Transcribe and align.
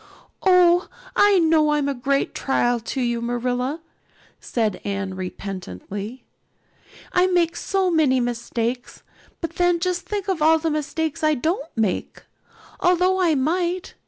"Oh, 0.41 0.87
I 1.15 1.37
know 1.37 1.73
I'm 1.73 1.87
a 1.87 1.93
great 1.93 2.33
trial 2.33 2.79
to 2.79 3.01
you, 3.01 3.21
Marilla," 3.21 3.81
said 4.39 4.81
Anne 4.83 5.13
repentantly. 5.13 6.25
"I 7.13 7.27
make 7.27 7.55
so 7.55 7.91
many 7.91 8.19
mistakes. 8.19 9.03
But 9.41 9.57
then 9.57 9.79
just 9.79 10.07
think 10.07 10.27
of 10.27 10.41
all 10.41 10.57
the 10.57 10.71
mistakes 10.71 11.23
I 11.23 11.35
don't 11.35 11.69
make, 11.75 12.23
although 12.79 13.21
I 13.21 13.35
might. 13.35 13.93